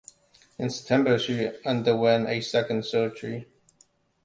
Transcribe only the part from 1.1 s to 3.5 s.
she underwent a second surgery.